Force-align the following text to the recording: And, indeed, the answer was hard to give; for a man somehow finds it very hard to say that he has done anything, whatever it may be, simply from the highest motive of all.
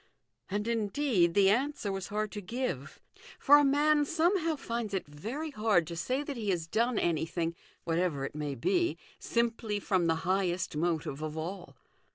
And, 0.49 0.67
indeed, 0.67 1.35
the 1.35 1.51
answer 1.51 1.91
was 1.91 2.07
hard 2.07 2.31
to 2.31 2.41
give; 2.41 2.99
for 3.37 3.59
a 3.59 3.63
man 3.63 4.03
somehow 4.03 4.55
finds 4.55 4.95
it 4.95 5.05
very 5.05 5.51
hard 5.51 5.85
to 5.85 5.95
say 5.95 6.23
that 6.23 6.35
he 6.37 6.49
has 6.49 6.65
done 6.65 6.97
anything, 6.97 7.53
whatever 7.83 8.25
it 8.25 8.33
may 8.33 8.55
be, 8.55 8.97
simply 9.19 9.79
from 9.79 10.07
the 10.07 10.15
highest 10.25 10.75
motive 10.75 11.21
of 11.21 11.37
all. 11.37 11.75